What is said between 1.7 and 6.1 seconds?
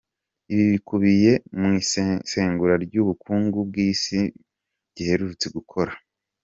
isesengura ry'ubukungu bw'isi giherutse gukora.